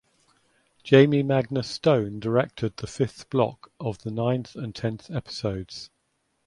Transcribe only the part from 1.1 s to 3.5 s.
Magnus Stone directed the fifth